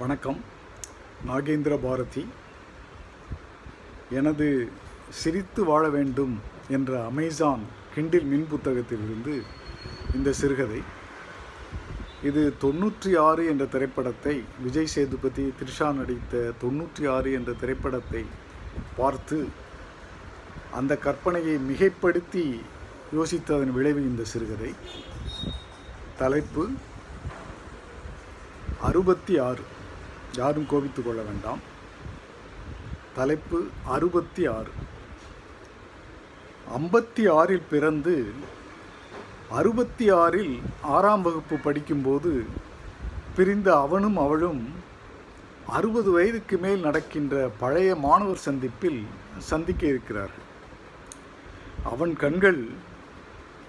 [0.00, 0.38] வணக்கம்.
[1.28, 2.22] நாகேந்திர பாரதி
[4.18, 4.46] எனது
[5.20, 6.34] சிரித்து வாழ வேண்டும்
[6.76, 7.64] என்ற அமேசான்
[7.94, 9.34] கிண்டில் மின் புத்தகத்திலிருந்து
[10.16, 10.80] இந்த சிறுகதை.
[12.28, 14.34] இது தொண்ணூற்றி ஆறு என்ற திரைப்படத்தை
[14.66, 18.22] விஜய் சேதுபதி த்ரிஷா நடித்த தொண்ணூற்றி ஆறு என்ற திரைப்படத்தை
[19.00, 19.40] பார்த்து
[20.80, 22.44] அந்த கற்பனையை மிகைப்படுத்தி
[23.18, 24.72] யோசித்ததன் விளைவு இந்த சிறுகதை.
[26.22, 26.64] தலைப்பு
[28.90, 29.66] அறுபத்தி ஆறு.
[30.36, 31.58] யாரும் கோபித்து கொள்ள வேண்டாம்.
[33.14, 34.70] தலைப்பு அறுபத்தி ஆறு
[36.78, 38.32] ஐம்பத்தி ஆறில் பிறந்து
[39.50, 42.44] அறுபத்தி ஆறில் ஆறாம் வகுப்பு படிக்கும்போது
[43.36, 44.68] பிரிந்த அவனும் அவளும்
[45.66, 49.06] அறுபது வயதுக்கு மேல் நடக்கின்ற பழைய மாணவர் சந்திப்பில்
[49.38, 50.46] சந்திக்க இருக்கிறார்கள்.
[51.84, 52.68] அவன் கண்கள்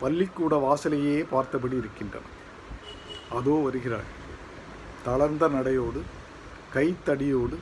[0.00, 2.24] பள்ளிக்கூட வாசலையே பார்த்தபடி இருக்கின்றன.
[3.30, 4.08] அதோ வருகிறாள்.
[5.04, 6.02] தளர்ந்த நடையோடு
[6.74, 7.56] கைத்தடியோடு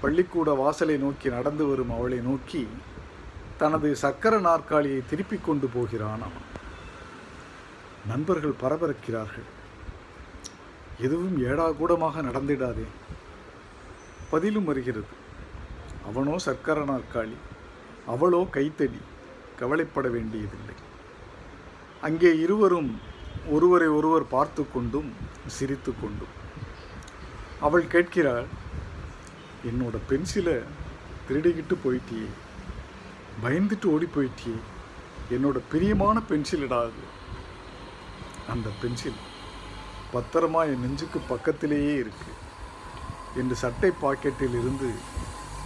[0.00, 2.68] பள்ளிக்கூட வாசலை நோக்கி நடந்து வரும் அவளை நோக்கி
[3.58, 6.22] தனது சக்கர நாற்காலியை திருப்பிக் கொண்டு போகிறான்?
[6.22, 6.48] அவன்
[8.06, 9.48] நண்பர்கள் பரபரக்கிறார்கள்.
[10.98, 12.86] எதுவும் ஏடாகூடமாக நடந்திடாதே.
[14.30, 15.12] பதிலும் வருகிறது.
[16.06, 17.36] அவனோ சர்க்கர நாற்காலி
[18.06, 19.00] அவளோ கைத்தடி
[19.58, 20.76] கவலைப்பட வேண்டியதில்லை.
[22.00, 23.00] அங்கே இருவரும்
[23.48, 25.10] ஒருவரை ஒருவர் பார்த்து கொண்டும்
[25.46, 26.40] சிரித்து கொண்டும்
[27.62, 28.44] அவள் கேட்கிறாள்
[29.66, 30.62] என்னோட பென்சிலை
[31.28, 32.26] திருடிக்கிட்டு போயிட்டியே
[33.44, 34.58] பயந்துட்டு ஓடி போயிட்டியே
[35.30, 37.02] என்னோட பிரியமான பென்சில் அது.
[38.48, 39.20] அந்த பென்சில்
[40.12, 42.32] பத்திரமா என் நெஞ்சுக்கு பக்கத்திலேயே இருக்கு.
[43.36, 44.90] என்று சட்டை பாக்கெட்டில் இருந்து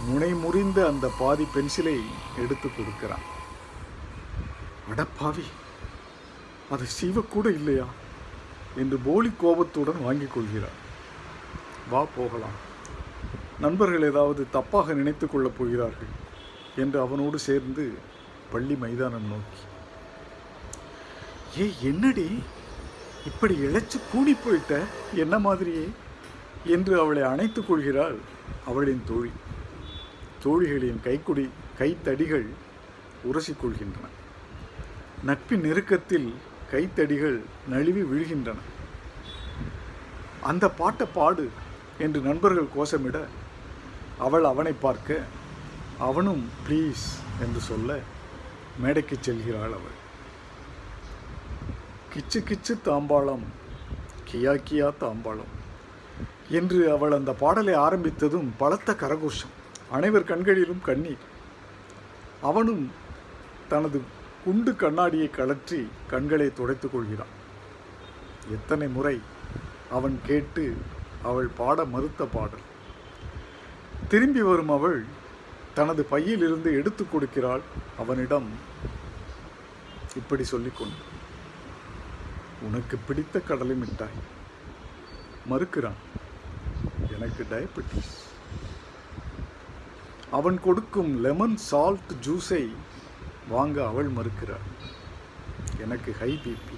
[0.05, 2.01] முனை முறிந்த அந்த பாதி பென்சிலை
[2.37, 3.25] எடுத்து கொடுக்கிறான்.
[4.89, 5.43] அடப்பாவி
[6.71, 7.85] அது சீவக்கூட இல்லையா?
[8.75, 10.85] என்று போலி கோபத்துடன் வாங்கிக் கொள்கிறார்
[11.89, 12.65] வா போகலாம்.
[13.59, 16.07] நண்பர்கள் ஏதாவது தப்பாக நினைத்து கொள்ளப் போகிறார்கள்
[16.75, 17.93] என்று அவனோடு சேர்ந்து
[18.51, 19.59] பள்ளி மைதானம் நோக்கி.
[21.63, 22.43] ஏ என்னடி?
[23.25, 24.79] இப்படி இழைச்சு கூடி போயிட்ட?
[25.13, 25.89] என்ன மாதிரியே?
[26.65, 28.15] என்று அவளை அணைத்துக் கொள்கிறாள்
[28.65, 29.31] அவளின் தோழி.
[30.43, 32.45] தோழிகளின் கைக்குடி கைத்தடிகள்
[33.31, 34.07] உரசிக்கொள்கின்றன
[35.23, 36.33] நட்பின் நெருக்கத்தில்
[36.71, 38.55] கைத்தடிகள் நழுவி விழுகின்றன.
[40.41, 41.49] அந்த பாட்டை பாடு
[41.99, 43.17] என்று நண்பர்கள் கோஷமிட
[44.17, 45.19] அவள் அவனை பார்க்க
[45.97, 47.05] அவனும் ப்ளீஸ்
[47.41, 47.99] என்று சொல்ல
[48.81, 49.95] மேடைக்கு செல்கிறாள் அவள்.
[52.13, 53.45] கிச்சு கிச்சு தாம்பாளம்
[54.29, 55.53] கியா கியா தாம்பாளம்
[56.49, 59.53] என்று அவள் அந்த பாடலை ஆரம்பித்ததும் பலத்த கரகோஷம்.
[59.91, 61.23] அனைவர் கண்களிலும் கண்ணீர்.
[62.41, 62.91] அவனும்
[63.71, 64.01] தனது
[64.43, 65.79] குண்டு கண்ணாடியை கழற்றி
[66.09, 67.33] கண்களை துடைத்துக் கொள்கிறான்.
[68.51, 69.17] எத்தனை முறை
[69.91, 70.63] அவன் கேட்டு
[71.23, 72.65] அவள் பாட மறுத்த பாடல்.
[74.07, 75.05] திரும்பி வரும் அவள்
[75.73, 77.61] தனது பையிலிருந்து எடுத்து கொடுக்கிறாள்
[77.97, 78.49] அவனிடம்.
[80.15, 80.95] இப்படி சொல்லிக்கொண்டு
[82.61, 84.17] உனக்கு பிடித்த கடலை மிட்டாய்.
[85.49, 85.99] மறுக்கிறான்
[87.15, 88.15] எனக்கு டயபெட்டிஸ்
[90.31, 92.73] அவன் கொடுக்கும் லெமன் சால்ட் ஜூஸை
[93.49, 94.65] வாங்க அவள் மறுக்கிறாள்
[95.79, 96.77] எனக்கு ஹை பிபி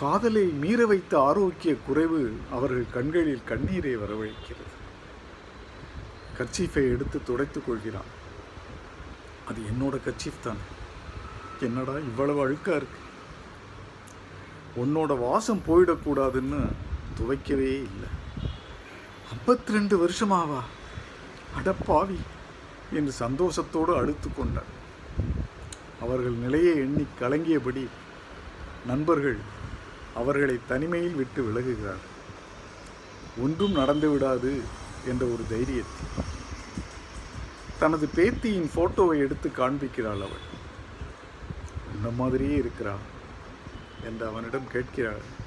[0.00, 4.74] காதலை மீற வைத்த ஆரோக்கிய குறைவு அவர்கள் கண்களில் கண்ணீரை வரவழைக்கிறது.
[6.38, 8.10] கர்ச்சீஃபை எடுத்து துடைத்துக் கொள்கிறான்.
[9.48, 10.56] அது என்னோட கர்ச்சீஃப் தான்?
[11.60, 13.00] என்னடா இவ்வளவு அழுக்கா இருக்கு?
[14.76, 16.60] உன்னோட வாசம் போயிடக்கூடாதுன்னு
[17.18, 18.10] துவைக்கவே இல்லை.
[19.32, 20.60] ஐம்பத்தி ரெண்டு வருஷமாவா
[21.58, 22.18] அடப்பாவி
[22.92, 24.70] என்று சந்தோஷத்தோடு அழுத்து கொண்டார்
[26.00, 27.86] அவர்கள் நிலையை எண்ணி கலங்கியபடி
[28.86, 29.58] நண்பர்கள்
[30.14, 32.08] அவர்களை தனிமையில் விட்டு விலகுகிறார்.
[33.38, 34.60] ஒன்றும் நடந்து விடாது
[35.06, 36.22] என்ற ஒரு தைரியத்தில்.
[37.78, 40.48] தனது பேத்தியின் போட்டோவை எடுத்து காண்பிக்கிறாள் அவள்.
[41.94, 43.18] உன்ன மாதிரியே இருக்கிறாள்
[44.04, 45.38] என்று அவனிடம் கேட்கிறாள்.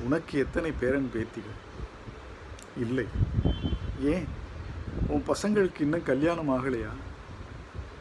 [0.00, 1.58] உனக்கு எத்தனை பேரன் பேத்திகள்?
[2.78, 3.06] இல்லை.
[4.00, 4.28] ஏன்?
[5.06, 6.90] உன் பசங்களுக்கு இன்னும் கல்யாணம் ஆகலையா?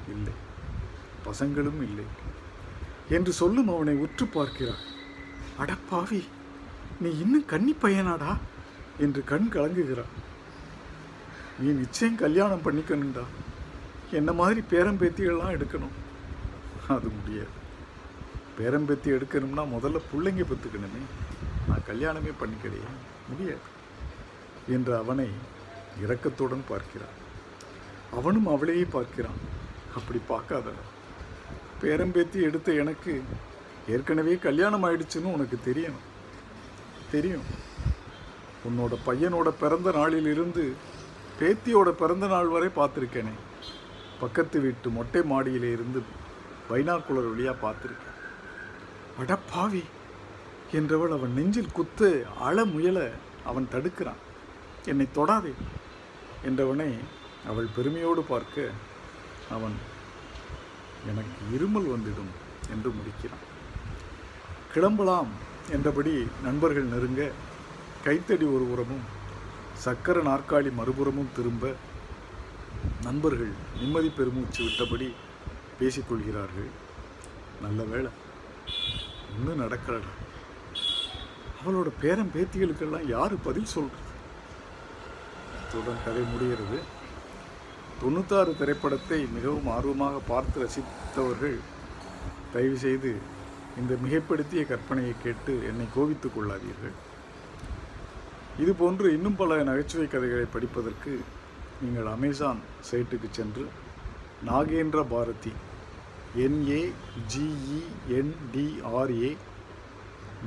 [0.10, 0.34] இல்லை.
[1.26, 2.04] பசங்களும் இல்லை.
[3.10, 4.98] என்று சொல்லும் அவனை உற்று பார்க்கிறாள்.
[5.60, 6.22] அடப்பாவி
[7.02, 8.32] நீ இன்னும் கன்னி பையனாடா
[8.98, 10.14] என்று கண் கலங்குகிறாள்
[11.60, 13.24] நீ நிச்சயம் கல்யாணம் பண்ணிக்கணுண்டா
[14.12, 15.96] என்ன மாதிரி பேரம்பேத்திகள்லாம் எடுக்கணும்?
[16.88, 17.56] அது முடியாது.
[18.58, 21.02] பேரம்பேத்தி எடுக்கணும்னா முதல்ல பிள்ளைங்க பெற்றுக்கணுமே
[21.68, 22.94] நான் கல்யாணமே பண்ணிக்கலையே
[23.30, 23.68] முடியாது
[24.68, 25.28] என்று அவனை
[26.04, 27.16] இரக்கத்துடன் பார்க்கிறான்.
[28.12, 29.40] அவனும் அவளையே பார்க்கிறான்.
[29.96, 30.86] அப்படி பார்க்காதடா
[31.82, 33.14] பேரம்பேத்தி எடுத்த எனக்கு
[33.90, 36.08] ஏற்கனவே கல்யாணம் ஆயிடுச்சுன்னு உனக்கு தெரியணும்
[37.12, 37.48] தெரியும்.
[38.68, 40.64] உன்னோட பையனோட பிறந்த நாளிலிருந்து
[41.40, 43.34] பேத்தியோட பிறந்த நாள் வரை பார்த்துருக்கேனே.
[44.20, 46.00] பக்கத்து வீட்டு மொட்டை மாடியிலே இருந்து
[46.70, 48.16] பைனாக்குலர் வழியாக பார்த்துருக்கேன்.
[49.20, 49.84] அடப்பாவி
[50.72, 52.10] என்றவள் அவன் நெஞ்சில் குத்து
[52.40, 53.00] அழ முயல
[53.44, 54.22] அவன் தடுக்கிறான்.
[54.86, 55.54] என்னை தொடாதே!
[56.46, 56.90] என்றவனை
[57.48, 58.72] அவள் பெருமையோடு பார்க்க
[59.50, 59.76] அவன்
[61.08, 62.34] எனக்கு இருமல் வந்துடும்
[62.70, 63.46] என்று முடிக்கிறான்.
[64.74, 65.30] கிளம்பலாம்
[65.76, 66.12] என்றபடி
[66.44, 67.22] நண்பர்கள் நெருங்க
[68.04, 69.06] கைத்தடி ஒரு புறமும்
[69.84, 71.72] சக்கர நாற்காலி மறுபுறமும் திரும்ப
[73.06, 75.08] நண்பர்கள் நிம்மதி பெருமூச்சு விட்டபடி
[75.80, 76.70] பேசிக்கொள்கிறார்கள்.
[77.64, 78.12] நல்ல வேளை
[79.36, 80.14] ஒன்றும் நடக்கலடா.
[81.60, 84.06] அவளோட பேரன் பேத்திகளுக்கெல்லாம் யார் பதில் சொல்கிறது
[85.58, 86.80] அத்துடன் கதை முடிகிறது.
[88.04, 91.60] தொண்ணூத்தாறு திரைப்படத்தை மிகவும் ஆர்வமாக பார்த்து ரசித்தவர்கள்
[92.54, 93.12] தயவு செய்து
[93.80, 96.96] இந்த மிகைப்படுத்திய கற்பனையை கேட்டு என்னை கோவித்துக் கொள்ளாதீர்கள்.
[98.64, 101.12] இது போன்று இன்னும் பல நகைச்சுவை கதைகளை படிப்பதற்கு
[101.82, 102.60] நீங்கள் அமேசான்
[102.90, 103.66] சைட்டுக்கு சென்று
[104.48, 105.54] Nagendra Bharathi
[106.46, 106.82] N A
[107.34, 109.32] G E N D R A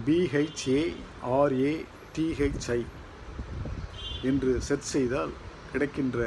[0.07, 1.73] B H A R A
[2.17, 2.81] T H I
[4.31, 5.33] என்று செட் செய்தால்
[5.73, 6.19] கிடைக்கின்ற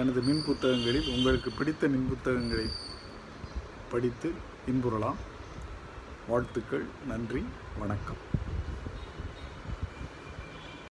[0.00, 2.68] எனது மின் புத்தகங்களில் உங்களுக்கு பிடித்த மின் புத்தகங்களை
[3.92, 4.28] படித்து
[4.72, 5.18] இன்புறலாம்.
[6.28, 7.44] வாழ்த்துக்கள் நன்றி
[7.78, 8.27] வணக்கம்.